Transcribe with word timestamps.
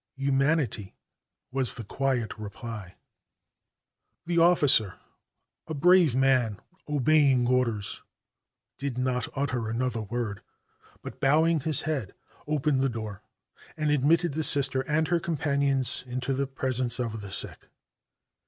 "Humanity!" 0.15 0.95
was 1.51 1.75
the 1.75 1.83
quiet 1.83 2.35
reply. 2.39 2.95
The 4.25 4.39
officer 4.39 4.95
a 5.67 5.75
brave 5.75 6.15
man 6.15 6.59
obeying 6.89 7.47
orders 7.47 8.01
did 8.79 8.97
not 8.97 9.27
utter 9.35 9.69
another 9.69 10.01
word, 10.01 10.41
but 11.03 11.19
bowing 11.21 11.59
his 11.59 11.83
head 11.83 12.15
opened 12.47 12.81
the 12.81 12.89
door 12.89 13.21
and 13.77 13.91
admitted 13.91 14.33
the 14.33 14.43
Sister 14.43 14.81
and 14.89 15.07
her 15.09 15.19
companions 15.19 16.03
into 16.07 16.33
the 16.33 16.47
presence 16.47 16.97
of 16.99 17.21
the 17.21 17.31
sick. 17.31 17.67